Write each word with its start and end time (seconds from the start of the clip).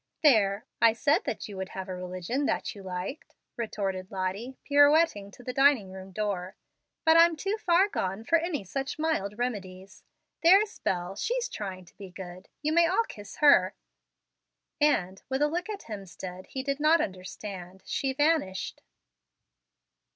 "There, 0.23 0.65
I 0.81 0.93
said 0.93 1.25
that 1.25 1.47
you 1.47 1.55
would 1.57 1.69
have 1.69 1.87
a 1.87 1.93
religion 1.95 2.49
you 2.73 2.81
liked," 2.81 3.35
retorted 3.55 4.09
Lottie, 4.11 4.57
pirouetting 4.65 5.29
to 5.29 5.43
the 5.43 5.53
dining 5.53 5.91
room 5.91 6.11
door. 6.11 6.55
"But 7.05 7.17
I'm 7.17 7.35
too 7.35 7.55
far 7.59 7.87
gone 7.87 8.23
for 8.23 8.39
any 8.39 8.63
such 8.63 8.97
mild 8.97 9.37
remedies. 9.37 10.03
There's 10.41 10.79
Bel, 10.79 11.15
she's 11.17 11.47
trying 11.47 11.85
to 11.85 11.97
be 11.97 12.09
good. 12.09 12.49
You 12.63 12.73
may 12.73 12.87
all 12.87 13.03
kiss 13.07 13.35
her"; 13.41 13.75
and, 14.79 15.21
with 15.29 15.43
a 15.43 15.47
look 15.47 15.69
at 15.69 15.83
Hemstead 15.83 16.47
he 16.47 16.63
did 16.63 16.79
not 16.79 16.99
understand, 16.99 17.83
she 17.85 18.11
vanished. 18.11 18.81